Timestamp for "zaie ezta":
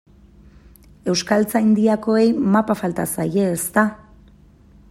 3.15-3.89